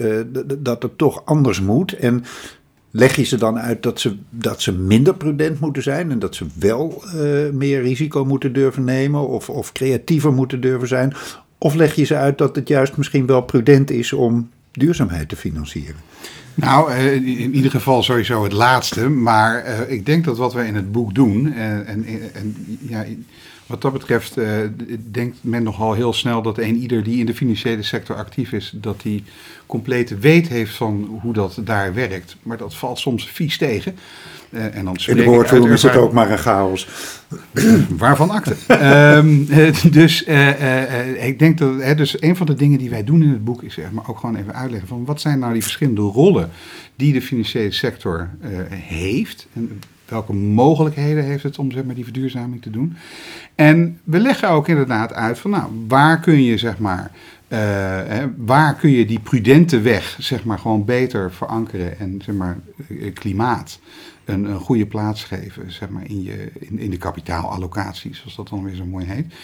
dat 0.59 0.83
het 0.83 0.99
toch 0.99 1.23
anders 1.25 1.61
moet? 1.61 1.93
En 1.93 2.25
leg 2.99 3.17
je 3.17 3.23
ze 3.23 3.37
dan 3.37 3.59
uit 3.59 3.83
dat 3.83 4.00
ze, 4.00 4.17
dat 4.31 4.62
ze 4.62 4.73
minder 4.73 5.15
prudent 5.15 5.61
moeten 5.61 5.83
zijn 5.83 6.11
en 6.11 6.19
dat 6.19 6.35
ze 6.35 6.47
wel 6.59 7.03
uh, 7.05 7.12
meer 7.53 7.83
risico 7.83 8.25
moeten 8.25 8.53
durven 8.53 8.85
nemen 8.85 9.29
of, 9.29 9.50
of 9.50 9.73
creatiever 9.73 10.33
moeten 10.33 10.61
durven 10.61 10.89
zijn? 10.89 11.15
Of 11.59 11.75
leg 11.75 11.95
je 11.95 12.05
ze 12.05 12.17
uit 12.17 12.39
dat 12.39 12.56
het 12.56 12.69
juist 12.69 12.97
misschien 12.97 13.27
wel 13.27 13.43
prudent 13.43 13.91
is 13.91 14.12
om 14.12 14.50
duurzaamheid 14.73 15.29
te 15.29 15.37
financieren? 15.37 15.97
Nou, 16.55 16.93
in 16.93 17.55
ieder 17.55 17.71
geval 17.71 18.03
sowieso 18.03 18.43
het 18.43 18.53
laatste. 18.53 19.09
Maar 19.09 19.67
uh, 19.67 19.91
ik 19.91 20.06
denk 20.06 20.25
dat 20.25 20.37
wat 20.37 20.53
wij 20.53 20.67
in 20.67 20.75
het 20.75 20.93
boek 20.93 21.15
doen, 21.15 21.53
en, 21.53 21.87
en, 21.87 22.05
en 22.35 22.56
ja, 22.81 23.05
wat 23.69 23.82
dat 23.82 23.93
betreft 23.93 24.38
uh, 24.38 24.47
denkt 25.11 25.37
men 25.41 25.62
nogal 25.62 25.93
heel 25.93 26.12
snel 26.12 26.43
dat 26.43 26.59
een 26.59 26.76
ieder 26.76 27.03
die 27.03 27.19
in 27.19 27.26
de 27.26 27.35
financiële 27.35 27.82
sector 27.82 28.17
actief 28.17 28.53
is, 28.53 28.73
dat 28.75 29.00
die 29.03 29.25
complete 29.67 30.19
weet 30.19 30.49
heeft 30.49 30.75
van 30.75 31.19
hoe 31.23 31.32
dat 31.32 31.59
daar 31.65 31.94
werkt. 31.94 32.37
Maar 32.43 32.56
dat 32.56 32.75
valt 32.75 32.99
soms 32.99 33.29
vies 33.29 33.59
tegen. 33.59 33.97
Uh, 34.50 34.76
en 34.76 34.85
dan 34.85 34.97
in 35.06 35.17
de 35.17 35.25
woordvoering 35.25 35.73
is 35.73 35.82
het 35.82 35.97
ook 35.97 36.12
maar 36.12 36.31
een 36.31 36.38
chaos. 36.38 36.88
Waarvan 37.99 38.31
akte. 38.31 38.56
um, 39.17 39.47
dus 39.91 40.26
uh, 40.26 41.26
ik 41.26 41.38
denk 41.38 41.59
dat, 41.59 41.81
hè, 41.81 41.94
dus 41.94 42.23
een 42.23 42.37
van 42.37 42.47
de 42.47 42.55
dingen 42.55 42.79
die 42.79 42.91
wij 42.91 43.05
doen 43.05 43.23
in 43.23 43.31
het 43.31 43.44
boek 43.44 43.62
is 43.62 43.75
zeg 43.75 43.91
maar 43.91 44.09
ook 44.09 44.19
gewoon 44.19 44.37
even 44.37 44.55
uitleggen 44.55 44.88
van 44.88 45.05
wat 45.05 45.21
zijn 45.21 45.38
nou 45.38 45.53
die 45.53 45.62
verschillende 45.62 46.00
rollen 46.00 46.50
die 46.97 47.12
de 47.12 47.23
financiële 47.23 47.73
sector 47.73 48.31
heeft. 48.71 49.47
En 49.53 49.81
welke 50.11 50.33
mogelijkheden 50.33 51.25
heeft 51.25 51.43
het 51.43 51.59
om 51.59 51.71
zeg 51.71 51.85
maar, 51.85 51.95
die 51.95 52.05
verduurzaming 52.05 52.63
te 52.63 52.71
doen. 52.71 52.97
En 53.55 53.99
we 54.05 54.19
leggen 54.19 54.49
ook 54.49 54.69
inderdaad 54.69 55.13
uit 55.13 55.39
van 55.39 55.51
nou, 55.51 55.85
waar 55.89 56.21
kun 56.21 56.43
je 56.43 56.59
zeg 56.59 56.79
maar 56.79 57.11
uh, 57.49 57.59
hè, 57.59 58.27
waar 58.37 58.75
kun 58.75 58.91
je 58.91 59.06
die 59.06 59.21
prudente 59.21 59.81
weg, 59.81 60.17
zeg 60.21 60.45
maar, 60.45 60.59
gewoon 60.59 60.85
beter 60.85 61.33
verankeren 61.33 61.99
en 61.99 62.21
zeg 62.25 62.35
maar, 62.35 62.59
klimaat 63.15 63.81
een, 64.25 64.45
een 64.45 64.61
goede 64.61 64.87
plaats 64.87 65.25
geven, 65.25 65.73
zeg 65.73 65.89
maar, 65.89 66.06
in, 66.06 66.23
je, 66.23 66.50
in, 66.59 66.79
in 66.79 66.91
de 66.91 66.97
kapitaalallocatie, 66.97 68.15
zoals 68.15 68.37
dat 68.37 68.49
dan 68.49 68.65
weer 68.65 68.75
zo 68.75 68.85
mooi 68.85 69.06
heet. 69.06 69.35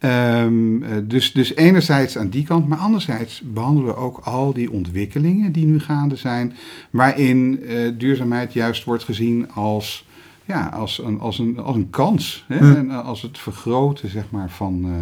Um, 0.00 0.84
dus, 1.08 1.32
dus 1.32 1.54
enerzijds 1.54 2.18
aan 2.18 2.28
die 2.28 2.44
kant, 2.44 2.68
maar 2.68 2.78
anderzijds 2.78 3.42
behandelen 3.44 3.94
we 3.94 3.96
ook 3.96 4.18
al 4.18 4.52
die 4.52 4.70
ontwikkelingen 4.70 5.52
die 5.52 5.66
nu 5.66 5.80
gaande 5.80 6.16
zijn, 6.16 6.52
waarin 6.90 7.60
uh, 7.62 7.92
duurzaamheid 7.98 8.52
juist 8.52 8.84
wordt 8.84 9.04
gezien 9.04 9.52
als, 9.52 10.06
ja, 10.44 10.66
als, 10.66 11.02
een, 11.04 11.20
als, 11.20 11.38
een, 11.38 11.58
als 11.58 11.76
een 11.76 11.90
kans. 11.90 12.44
Hè? 12.48 12.76
En 12.76 12.90
als 12.90 13.22
het 13.22 13.38
vergroten 13.38 14.10
zeg 14.10 14.24
maar, 14.30 14.50
van, 14.50 14.84
uh, 14.86 14.92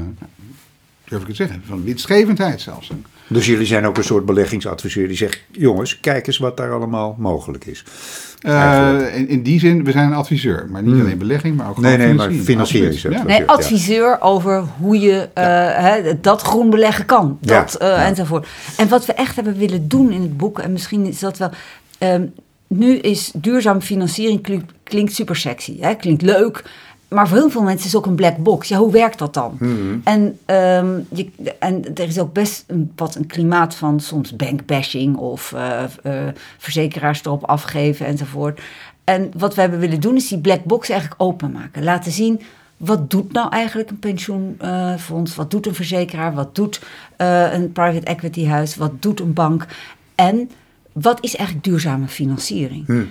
durf 1.12 1.22
ik 1.22 1.28
het 1.28 1.36
zeggen, 1.36 1.62
van 1.66 1.84
winstgevendheid 1.84 2.60
zelfs. 2.60 2.90
Dus 3.26 3.46
jullie 3.46 3.66
zijn 3.66 3.86
ook 3.86 3.96
een 3.96 4.04
soort 4.04 4.24
beleggingsadviseur 4.24 5.08
die 5.08 5.16
zegt: 5.16 5.40
jongens, 5.50 6.00
kijk 6.00 6.26
eens 6.26 6.38
wat 6.38 6.56
daar 6.56 6.72
allemaal 6.72 7.16
mogelijk 7.18 7.64
is. 7.64 7.84
Uh, 8.40 8.98
in, 9.14 9.28
in, 9.28 9.42
die 9.42 9.60
zin, 9.60 9.84
we 9.84 9.90
zijn 9.90 10.06
een 10.06 10.16
adviseur, 10.16 10.66
maar 10.70 10.82
niet 10.82 10.92
hmm. 10.92 11.00
alleen 11.00 11.18
belegging, 11.18 11.56
maar 11.56 11.68
ook 11.68 11.78
nee, 11.78 11.96
nee, 11.96 12.14
maar 12.14 12.30
financiering. 12.30 13.00
Ja. 13.00 13.22
Nee, 13.22 13.44
adviseur 13.44 14.08
ja. 14.08 14.18
over 14.20 14.64
hoe 14.78 14.98
je 14.98 15.10
uh, 15.10 15.44
ja. 15.44 15.72
hè, 15.80 16.20
dat 16.20 16.42
groen 16.42 16.70
beleggen 16.70 17.06
kan, 17.06 17.38
dat 17.40 17.78
uh, 17.82 18.06
enzovoort. 18.06 18.46
En 18.76 18.88
wat 18.88 19.06
we 19.06 19.12
echt 19.12 19.34
hebben 19.34 19.56
willen 19.56 19.88
doen 19.88 20.12
in 20.12 20.22
het 20.22 20.36
boek, 20.36 20.58
en 20.58 20.72
misschien 20.72 21.06
is 21.06 21.18
dat 21.18 21.38
wel. 21.38 21.50
Um, 21.98 22.32
nu 22.66 22.96
is 22.96 23.32
duurzame 23.34 23.80
financiering 23.80 24.42
klinkt, 24.42 24.72
klinkt 24.82 25.14
super 25.14 25.36
sexy, 25.36 25.80
hè? 25.80 25.94
klinkt 25.94 26.22
leuk 26.22 26.64
maar 27.12 27.28
voor 27.28 27.36
heel 27.36 27.50
veel 27.50 27.62
mensen 27.62 27.86
is 27.86 27.92
het 27.92 28.02
ook 28.02 28.06
een 28.06 28.14
black 28.14 28.36
box. 28.36 28.68
Ja, 28.68 28.78
hoe 28.78 28.92
werkt 28.92 29.18
dat 29.18 29.34
dan? 29.34 29.56
Mm-hmm. 29.58 30.00
En, 30.04 30.38
um, 30.56 31.06
je, 31.14 31.30
en 31.58 31.94
er 31.94 32.06
is 32.08 32.18
ook 32.18 32.32
best 32.32 32.64
een, 32.66 32.92
wat 32.96 33.14
een 33.14 33.26
klimaat 33.26 33.74
van 33.74 34.00
soms 34.00 34.36
bankbashing 34.36 35.16
of 35.16 35.52
uh, 35.54 35.82
uh, 36.06 36.12
verzekeraars 36.58 37.24
erop 37.24 37.44
afgeven 37.44 38.06
enzovoort. 38.06 38.60
En 39.04 39.30
wat 39.36 39.54
we 39.54 39.60
hebben 39.60 39.78
willen 39.78 40.00
doen 40.00 40.16
is 40.16 40.28
die 40.28 40.38
black 40.38 40.64
box 40.64 40.88
eigenlijk 40.88 41.22
openmaken. 41.22 41.84
Laten 41.84 42.12
zien 42.12 42.40
wat 42.76 43.10
doet 43.10 43.32
nou 43.32 43.50
eigenlijk 43.50 43.90
een 43.90 43.98
pensioenfonds? 43.98 45.30
Uh, 45.30 45.36
wat 45.36 45.50
doet 45.50 45.66
een 45.66 45.74
verzekeraar? 45.74 46.34
Wat 46.34 46.54
doet 46.54 46.80
uh, 47.18 47.52
een 47.52 47.72
private 47.72 48.06
equity 48.06 48.46
huis? 48.46 48.76
Wat 48.76 49.02
doet 49.02 49.20
een 49.20 49.32
bank? 49.32 49.66
En 50.14 50.50
wat 50.92 51.18
is 51.20 51.36
eigenlijk 51.36 51.66
duurzame 51.66 52.08
financiering? 52.08 52.86
Hmm. 52.86 53.08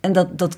En 0.00 0.12
dat, 0.12 0.38
dat, 0.38 0.56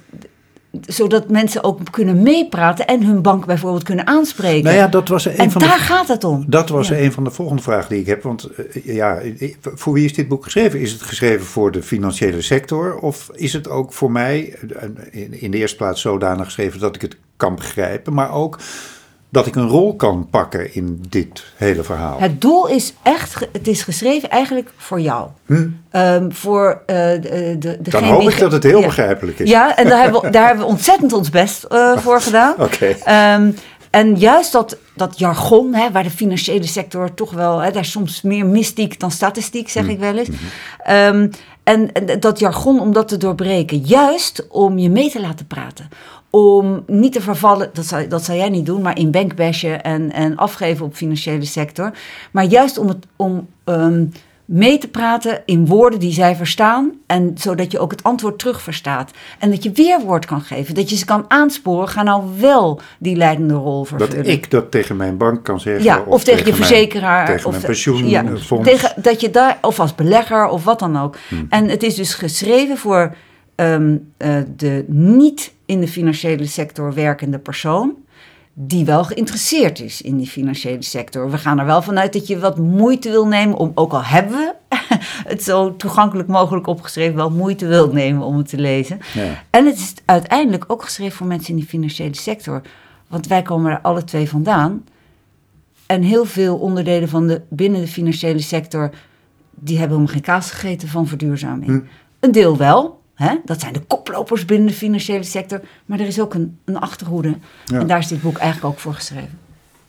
zodat 0.86 1.28
mensen 1.28 1.64
ook 1.64 1.80
kunnen 1.90 2.22
meepraten 2.22 2.86
en 2.86 3.04
hun 3.04 3.22
bank 3.22 3.46
bijvoorbeeld 3.46 3.82
kunnen 3.82 4.06
aanspreken. 4.06 4.64
Nou 4.64 4.76
ja, 4.76 4.88
dat 4.88 5.08
was 5.08 5.24
een 5.24 5.36
en 5.36 5.50
van 5.50 5.60
daar 5.60 5.76
de, 5.76 5.82
gaat 5.82 6.08
het 6.08 6.24
om. 6.24 6.44
Dat 6.46 6.68
was 6.68 6.88
ja. 6.88 6.96
een 6.96 7.12
van 7.12 7.24
de 7.24 7.30
volgende 7.30 7.62
vragen 7.62 7.88
die 7.88 8.00
ik 8.00 8.06
heb. 8.06 8.22
Want 8.22 8.48
uh, 8.84 8.94
ja, 8.94 9.20
voor 9.60 9.92
wie 9.92 10.04
is 10.04 10.14
dit 10.14 10.28
boek 10.28 10.44
geschreven? 10.44 10.80
Is 10.80 10.92
het 10.92 11.02
geschreven 11.02 11.46
voor 11.46 11.72
de 11.72 11.82
financiële 11.82 12.42
sector? 12.42 12.98
Of 12.98 13.30
is 13.32 13.52
het 13.52 13.68
ook 13.68 13.92
voor 13.92 14.10
mij 14.10 14.56
in, 15.10 15.40
in 15.40 15.50
de 15.50 15.58
eerste 15.58 15.76
plaats 15.76 16.00
zodanig 16.00 16.44
geschreven 16.44 16.80
dat 16.80 16.94
ik 16.94 17.02
het 17.02 17.16
kan 17.36 17.54
begrijpen, 17.54 18.14
maar 18.14 18.32
ook 18.32 18.58
dat 19.34 19.46
ik 19.46 19.54
een 19.54 19.68
rol 19.68 19.96
kan 19.96 20.28
pakken 20.30 20.74
in 20.74 21.04
dit 21.08 21.44
hele 21.56 21.82
verhaal. 21.82 22.20
Het 22.20 22.40
doel 22.40 22.68
is 22.68 22.94
echt, 23.02 23.48
het 23.52 23.68
is 23.68 23.82
geschreven 23.82 24.30
eigenlijk 24.30 24.70
voor 24.76 25.00
jou. 25.00 25.28
Ehm, 25.90 26.30
voor 26.30 26.82
eh, 26.86 26.96
de, 26.96 27.56
de, 27.58 27.78
Dan 27.82 28.04
hoop 28.04 28.28
ik 28.28 28.38
dat 28.38 28.52
het 28.52 28.62
heel 28.62 28.80
ja. 28.80 28.86
begrijpelijk 28.86 29.38
is. 29.38 29.48
Ja, 29.48 29.76
en 29.76 29.88
daar 29.88 30.02
hebben 30.02 30.20
we, 30.20 30.30
daar 30.30 30.46
hebben 30.46 30.64
we 30.64 30.70
ontzettend 30.70 31.12
ons 31.12 31.30
best 31.30 31.64
eh, 31.64 31.98
voor 31.98 32.20
gedaan. 32.20 32.54
Oké. 32.58 32.86
Ehm, 32.86 33.50
en 33.90 34.16
juist 34.16 34.52
dat, 34.52 34.76
dat 34.94 35.18
jargon, 35.18 35.74
hè, 35.74 35.90
waar 35.90 36.02
de 36.02 36.10
financiële 36.10 36.66
sector 36.66 37.14
toch 37.14 37.32
wel, 37.32 37.58
hè, 37.58 37.70
daar 37.70 37.82
is 37.82 37.90
soms 37.90 38.22
meer 38.22 38.46
mystiek 38.46 39.00
dan 39.00 39.10
statistiek, 39.10 39.68
zeg 39.68 39.86
ik 39.86 39.98
wel 39.98 40.16
eens. 40.16 40.28
Ehm, 40.78 41.28
en, 41.64 41.92
en 41.92 42.20
dat 42.20 42.38
jargon 42.38 42.80
om 42.80 42.92
dat 42.92 43.08
te 43.08 43.16
doorbreken, 43.16 43.78
juist 43.78 44.46
om 44.48 44.78
je 44.78 44.90
mee 44.90 45.10
te 45.10 45.20
laten 45.20 45.46
praten. 45.46 45.88
Om 46.34 46.82
niet 46.86 47.12
te 47.12 47.20
vervallen, 47.20 47.70
dat 47.72 47.84
zal, 47.86 48.08
dat 48.08 48.24
zal 48.24 48.36
jij 48.36 48.48
niet 48.48 48.66
doen, 48.66 48.82
maar 48.82 48.98
in 48.98 49.10
bankbashen 49.10 49.82
en, 49.82 50.12
en 50.12 50.36
afgeven 50.36 50.86
op 50.86 50.94
financiële 50.94 51.44
sector. 51.44 51.92
Maar 52.30 52.44
juist 52.44 52.78
om, 52.78 52.88
het, 52.88 53.06
om 53.16 53.46
ehm, 53.64 54.04
mee 54.44 54.78
te 54.78 54.88
praten 54.88 55.42
in 55.44 55.66
woorden 55.66 55.98
die 56.00 56.12
zij 56.12 56.36
verstaan. 56.36 56.92
En 57.06 57.32
zodat 57.34 57.72
je 57.72 57.78
ook 57.78 57.90
het 57.90 58.02
antwoord 58.02 58.38
terug 58.38 58.62
verstaat. 58.62 59.10
En 59.38 59.50
dat 59.50 59.62
je 59.62 59.70
weerwoord 59.72 60.24
kan 60.26 60.40
geven. 60.40 60.74
Dat 60.74 60.90
je 60.90 60.96
ze 60.96 61.04
kan 61.04 61.24
aansporen. 61.28 61.88
Ga 61.88 62.02
nou 62.02 62.22
wel 62.40 62.80
die 62.98 63.16
leidende 63.16 63.54
rol 63.54 63.78
Dat 63.78 63.88
vervullen. 63.88 64.26
ik 64.26 64.50
dat 64.50 64.70
tegen 64.70 64.96
mijn 64.96 65.16
bank 65.16 65.44
kan 65.44 65.60
zeggen. 65.60 65.84
ja, 65.84 66.02
of, 66.06 66.24
tegen, 66.24 66.38
je 66.38 66.44
mijn- 66.44 66.56
verzekeraar. 66.56 67.26
Tegen 67.26 67.46
of 67.46 67.50
mijn 67.50 67.60
ja, 67.62 67.66
pensioenfonds. 68.22 68.68
tegen, 68.68 69.02
dat 69.02 69.20
je 69.20 69.30
daar, 69.30 69.58
of 69.60 69.80
als 69.80 69.94
belegger 69.94 70.46
of 70.48 70.64
wat 70.64 70.78
dan 70.78 70.98
ook. 70.98 71.16
En 71.48 71.68
het 71.68 71.82
is 71.82 71.94
dus 71.94 72.14
geschreven 72.14 72.76
voor 72.76 73.14
ehm, 73.54 73.96
eh, 74.16 74.36
de 74.56 74.84
niet 74.88 75.52
in 75.66 75.80
de 75.80 75.88
financiële 75.88 76.46
sector 76.46 76.94
werkende 76.94 77.38
persoon. 77.38 77.94
Die 78.56 78.84
wel 78.84 79.04
geïnteresseerd 79.04 79.80
is 79.80 80.02
in 80.02 80.16
die 80.16 80.26
financiële 80.26 80.82
sector. 80.82 81.30
We 81.30 81.38
gaan 81.38 81.58
er 81.58 81.66
wel 81.66 81.82
vanuit 81.82 82.12
dat 82.12 82.26
je 82.26 82.38
wat 82.38 82.58
moeite 82.58 83.10
wil 83.10 83.26
nemen 83.26 83.56
om, 83.56 83.72
ook 83.74 83.92
al 83.92 84.04
hebben 84.04 84.36
we 84.36 84.54
het 85.32 85.42
zo 85.42 85.76
toegankelijk 85.76 86.28
mogelijk 86.28 86.66
opgeschreven, 86.66 87.16
wel 87.16 87.30
moeite 87.30 87.66
wilt 87.66 87.92
nemen 87.92 88.22
om 88.22 88.36
het 88.36 88.48
te 88.48 88.58
lezen. 88.58 88.98
Ja. 89.14 89.42
En 89.50 89.66
het 89.66 89.76
is 89.76 89.94
uiteindelijk 90.04 90.64
ook 90.66 90.82
geschreven 90.82 91.16
voor 91.16 91.26
mensen 91.26 91.50
in 91.50 91.56
die 91.56 91.68
financiële 91.68 92.16
sector. 92.16 92.62
Want 93.08 93.26
wij 93.26 93.42
komen 93.42 93.72
er 93.72 93.80
alle 93.80 94.04
twee 94.04 94.28
vandaan. 94.28 94.84
En 95.86 96.02
heel 96.02 96.24
veel 96.24 96.56
onderdelen 96.56 97.08
van 97.08 97.26
de, 97.26 97.42
binnen 97.48 97.80
de 97.80 97.88
financiële 97.88 98.40
sector... 98.40 98.90
die 99.50 99.78
hebben 99.78 99.96
helemaal 99.96 100.14
geen 100.14 100.24
kaas 100.24 100.50
gegeten 100.50 100.88
van 100.88 101.06
verduurzaming. 101.06 101.66
Hm. 101.66 101.80
Een 102.20 102.32
deel 102.32 102.56
wel. 102.56 103.02
Hè? 103.14 103.34
Dat 103.44 103.60
zijn 103.60 103.72
de 103.72 103.80
koplopers 103.80 104.44
binnen 104.44 104.66
de 104.66 104.74
financiële 104.74 105.22
sector. 105.22 105.60
Maar 105.86 106.00
er 106.00 106.06
is 106.06 106.20
ook 106.20 106.34
een, 106.34 106.58
een 106.64 106.78
achterhoede. 106.78 107.34
Ja. 107.64 107.78
En 107.78 107.86
daar 107.86 107.98
is 107.98 108.08
dit 108.08 108.22
boek 108.22 108.36
eigenlijk 108.36 108.74
ook 108.74 108.80
voor 108.80 108.94
geschreven. 108.94 109.38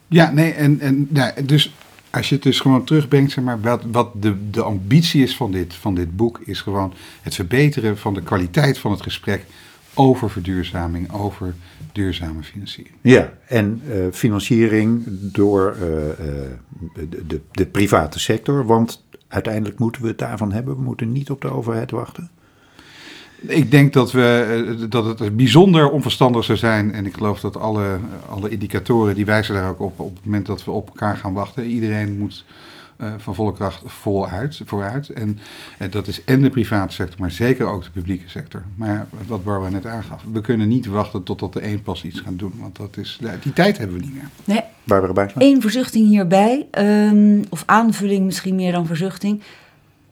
Ja, 0.07 0.31
nee, 0.31 0.51
en, 0.51 0.79
en 0.79 1.07
ja, 1.13 1.33
dus 1.45 1.73
als 2.09 2.29
je 2.29 2.35
het 2.35 2.43
dus 2.43 2.59
gewoon 2.59 2.83
terugbrengt, 2.83 3.31
zeg 3.31 3.43
maar, 3.43 3.61
wat, 3.61 3.83
wat 3.91 4.09
de, 4.21 4.49
de 4.49 4.63
ambitie 4.63 5.23
is 5.23 5.35
van 5.35 5.51
dit, 5.51 5.73
van 5.73 5.95
dit 5.95 6.15
boek, 6.15 6.39
is 6.43 6.61
gewoon 6.61 6.93
het 7.21 7.35
verbeteren 7.35 7.97
van 7.97 8.13
de 8.13 8.21
kwaliteit 8.21 8.77
van 8.77 8.91
het 8.91 9.01
gesprek 9.01 9.45
over 9.93 10.29
verduurzaming, 10.29 11.11
over 11.11 11.55
duurzame 11.91 12.43
financiering. 12.43 12.95
Ja, 13.01 13.33
en 13.47 13.81
eh, 13.89 13.97
financiering 14.11 15.03
door 15.07 15.75
eh, 15.81 16.09
eh, 16.09 16.17
de, 16.93 17.25
de, 17.27 17.41
de 17.51 17.65
private 17.65 18.19
sector. 18.19 18.65
Want 18.65 19.05
uiteindelijk 19.27 19.79
moeten 19.79 20.01
we 20.01 20.07
het 20.07 20.17
daarvan 20.17 20.51
hebben. 20.51 20.75
We 20.75 20.81
moeten 20.81 21.11
niet 21.11 21.29
op 21.29 21.41
de 21.41 21.51
overheid 21.51 21.91
wachten. 21.91 22.29
Ik 23.41 23.71
denk 23.71 23.93
dat, 23.93 24.11
we, 24.11 24.65
eh, 24.79 24.89
dat 24.89 25.19
het 25.19 25.35
bijzonder 25.35 25.89
onverstandig 25.89 26.43
zou 26.43 26.57
zijn. 26.57 26.93
En 26.93 27.05
ik 27.05 27.13
geloof 27.13 27.39
dat 27.39 27.57
alle, 27.57 27.99
alle 28.29 28.49
indicatoren 28.49 29.15
die 29.15 29.25
wijzen 29.25 29.55
daar 29.55 29.69
ook 29.69 29.79
op. 29.79 29.99
Op 29.99 30.15
het 30.15 30.25
moment 30.25 30.45
dat 30.45 30.63
we 30.65 30.71
op 30.71 30.87
elkaar 30.87 31.17
gaan 31.17 31.33
wachten. 31.33 31.65
Iedereen 31.65 32.17
moet 32.17 32.45
eh, 32.97 33.13
van 33.17 33.35
volle 33.35 33.53
kracht 33.53 33.81
voluit, 33.85 34.61
vooruit. 34.65 35.09
En 35.09 35.39
eh, 35.77 35.91
dat 35.91 36.07
is 36.07 36.23
en 36.23 36.41
de 36.41 36.49
private 36.49 36.93
sector, 36.93 37.19
maar 37.19 37.31
zeker 37.31 37.65
ook 37.65 37.83
de 37.83 37.89
publieke 37.89 38.29
sector. 38.29 38.63
Maar 38.75 39.07
wat 39.27 39.43
Barbara 39.43 39.71
net 39.71 39.85
aangaf. 39.85 40.23
We 40.31 40.41
kunnen 40.41 40.67
niet 40.67 40.85
wachten 40.85 41.23
totdat 41.23 41.53
de 41.53 41.67
een 41.67 41.81
pas 41.81 42.03
iets 42.03 42.19
gaat 42.19 42.39
doen. 42.39 42.53
Want 42.59 42.75
dat 42.77 42.97
is, 42.97 43.19
die 43.41 43.53
tijd 43.53 43.77
hebben 43.77 43.97
we 43.97 44.03
niet 44.03 44.13
meer. 44.13 44.29
Nee, 44.43 44.61
Barbara 44.83 45.13
Bijsma? 45.13 45.41
Eén 45.41 45.61
verzuchting 45.61 46.07
hierbij, 46.07 46.67
ehm, 46.71 47.43
of 47.49 47.63
aanvulling 47.65 48.25
misschien 48.25 48.55
meer 48.55 48.71
dan 48.71 48.85
verzuchting. 48.85 49.41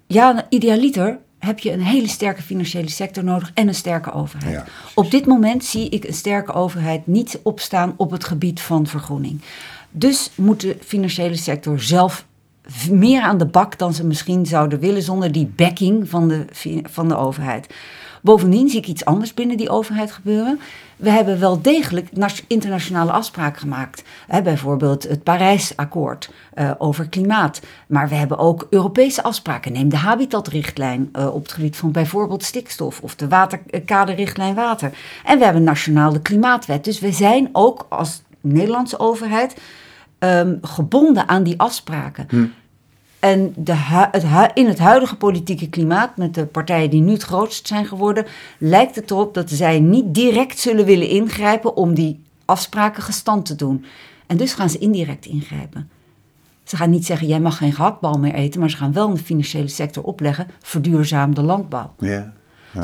Ja, 0.08 0.46
idealiter 0.50 1.18
heb 1.44 1.60
je 1.60 1.72
een 1.72 1.82
hele 1.82 2.08
sterke 2.08 2.42
financiële 2.42 2.90
sector 2.90 3.24
nodig 3.24 3.52
en 3.54 3.68
een 3.68 3.76
sterke 3.76 4.14
overheid. 4.14 4.54
Ja, 4.54 4.66
op 4.96 5.12
dit 5.12 5.26
moment 5.26 5.64
zie 5.64 5.90
ik 5.90 6.04
een 6.04 6.14
sterke 6.14 6.54
overheid 6.54 7.08
niet 7.08 7.40
opstaan 7.44 7.94
op 7.98 8.12
het 8.12 8.24
gebied 8.24 8.62
van 8.62 8.88
vergroening. 8.88 9.42
Dus 9.92 10.32
moet 10.36 10.62
de 10.62 10.78
financiële 10.82 11.36
sector 11.36 11.82
zelf 11.82 12.26
meer 12.90 13.22
aan 13.22 13.38
de 13.38 13.46
bak 13.46 13.78
dan 13.78 13.94
ze 13.94 14.06
misschien 14.06 14.46
zouden 14.46 14.80
willen 14.80 15.02
zonder 15.02 15.32
die 15.32 15.52
backing 15.56 16.10
van 16.10 16.28
de, 16.28 16.46
van 16.84 17.08
de 17.08 17.16
overheid. 17.16 17.68
Bovendien 18.22 18.70
zie 18.70 18.80
ik 18.80 18.88
iets 18.88 19.06
anders 19.06 19.34
binnen 19.34 19.58
die 19.58 19.70
overheid 19.70 20.12
gebeuren. 20.12 20.60
We 21.04 21.10
hebben 21.10 21.40
wel 21.40 21.62
degelijk 21.62 22.08
internationale 22.48 23.12
afspraken 23.12 23.60
gemaakt. 23.60 24.04
Hè, 24.28 24.42
bijvoorbeeld 24.42 25.04
het 25.04 25.24
Parijsakkoord 25.24 26.30
eh, 26.54 26.72
over 26.78 27.10
klimaat. 27.10 27.62
Maar 27.88 28.10
we 28.10 28.16
hebben 28.16 28.38
ook 28.38 28.68
Europese 28.70 29.24
afspraken. 29.24 29.74
Neem 29.74 29.90
de 29.90 29.98
habitatrichtlijn 29.98 31.10
eh, 31.12 31.36
op 31.36 31.44
het 31.44 31.52
gebied 31.52 31.76
van 31.76 31.92
bijvoorbeeld 31.92 32.44
stikstof 32.44 33.02
of 33.02 33.16
de 33.16 33.28
waterkaderrichtlijn 33.28 34.56
water. 34.56 34.92
En 35.26 35.38
we 35.38 35.44
hebben 35.44 35.64
nationaal 35.64 36.14
de 36.14 36.22
klimaatwet. 36.22 36.84
Dus 36.84 37.00
we 37.00 37.12
zijn 37.12 37.50
ook 37.52 37.86
als 37.90 38.22
Nederlandse 38.42 39.00
overheid 39.00 39.56
ehm, 40.20 40.56
gebonden 40.62 41.28
aan 41.28 41.44
die 41.44 41.60
afspraken. 41.60 42.54
En 43.24 43.54
de 43.56 43.74
het 43.76 44.52
in 44.54 44.68
het 44.68 44.80
huidige 44.80 45.16
politieke 45.16 45.70
klimaat, 45.70 46.18
met 46.18 46.34
de 46.34 46.46
partijen 46.46 46.90
die 46.90 47.02
nu 47.02 47.12
het 47.12 47.24
grootst 47.24 47.68
zijn 47.68 47.86
geworden, 47.86 48.26
lijkt 48.58 48.96
het 48.96 49.12
erop 49.12 49.34
dat 49.34 49.50
zij 49.50 49.80
niet 49.80 50.14
direct 50.14 50.60
zullen 50.60 50.86
willen 50.86 51.08
ingrijpen 51.08 51.76
om 51.76 51.94
die 51.94 52.24
afspraken 52.46 53.04
gestand 53.04 53.46
te 53.46 53.56
doen. 53.56 53.86
En 54.28 54.38
dus 54.38 54.54
gaan 54.54 54.70
ze 54.70 54.78
indirect 54.78 55.26
ingrijpen. 55.26 55.90
Ze 56.64 56.76
gaan 56.76 56.90
niet 56.90 57.06
zeggen, 57.06 57.28
jij 57.28 57.40
mag 57.40 57.58
geen 57.58 57.74
gehaktbal 57.74 58.20
meer 58.20 58.34
eten, 58.34 58.60
maar 58.60 58.70
ze 58.70 58.78
gaan 58.78 58.94
wel 58.94 59.08
in 59.08 59.14
de 59.14 59.24
financiële 59.24 59.68
sector 59.68 60.04
opleggen, 60.04 60.48
verduurzaam 60.62 61.36
de 61.36 61.42
landbouw. 61.42 61.94
Ja. 62.00 62.34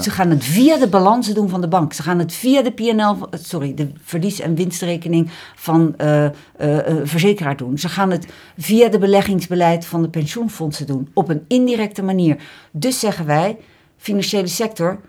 Ze 0.02 0.10
gaan 0.10 0.30
het 0.30 0.44
via 0.44 0.78
de 0.78 0.88
balansen 0.88 1.34
doen 1.34 1.50
van 1.50 1.62
de 1.62 1.68
bank. 1.68 1.94
Ze 1.94 2.04
gaan 2.04 2.20
het 2.20 2.34
via 2.34 2.62
de 2.62 2.72
PNL, 2.72 3.18
sorry, 3.32 3.74
de 3.74 3.92
verlies- 4.04 4.40
en 4.40 4.56
winstrekening 4.56 5.30
van 5.56 5.94
eh 5.98 6.26
eh, 6.26 6.88
eh, 6.88 6.98
verzekeraar 7.04 7.58
doen. 7.58 7.78
Ze 7.78 7.90
gaan 7.90 8.12
het 8.12 8.28
via 8.58 8.90
de 8.90 8.98
beleggingsbeleid 8.98 9.86
van 9.86 10.02
de 10.02 10.10
pensioenfondsen 10.10 10.88
doen. 10.88 11.10
Op 11.14 11.30
een 11.30 11.46
indirecte 11.48 12.04
manier. 12.04 12.38
Dus 12.72 13.00
zeggen 13.00 13.26
wij, 13.26 13.58
financiële 13.98 14.48
sector, 14.48 15.00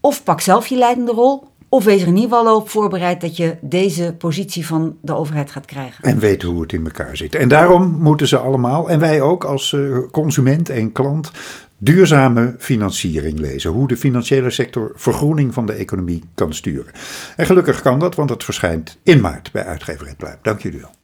of 0.00 0.24
pak 0.24 0.40
zelf 0.40 0.66
je 0.66 0.76
leidende 0.76 1.12
rol. 1.12 1.49
Of 1.72 1.84
wees 1.84 2.02
er 2.02 2.08
in 2.08 2.16
ieder 2.16 2.38
geval 2.38 2.56
op 2.56 2.68
voorbereid 2.68 3.20
dat 3.20 3.36
je 3.36 3.56
deze 3.60 4.14
positie 4.18 4.66
van 4.66 4.96
de 5.02 5.14
overheid 5.14 5.50
gaat 5.50 5.64
krijgen. 5.64 6.04
En 6.04 6.18
weten 6.18 6.48
hoe 6.48 6.62
het 6.62 6.72
in 6.72 6.84
elkaar 6.84 7.16
zit. 7.16 7.34
En 7.34 7.48
daarom 7.48 7.98
moeten 7.98 8.28
ze 8.28 8.38
allemaal, 8.38 8.90
en 8.90 9.00
wij 9.00 9.20
ook 9.20 9.44
als 9.44 9.72
eh, 9.72 9.98
consument 10.10 10.68
en 10.68 10.92
klant, 10.92 11.30
duurzame 11.78 12.54
financiering 12.58 13.38
lezen. 13.38 13.70
Hoe 13.70 13.88
de 13.88 13.96
financiële 13.96 14.50
sector 14.50 14.92
vergroening 14.94 15.54
van 15.54 15.66
de 15.66 15.72
economie 15.72 16.22
kan 16.34 16.54
sturen. 16.54 16.92
En 17.36 17.46
gelukkig 17.46 17.82
kan 17.82 17.98
dat, 17.98 18.14
want 18.14 18.30
het 18.30 18.44
verschijnt 18.44 18.98
in 19.02 19.20
maart 19.20 19.52
bij 19.52 19.64
uitgeverij 19.64 20.14
Pluim. 20.16 20.38
Dank 20.42 20.60
jullie 20.60 20.80
wel. 20.80 20.98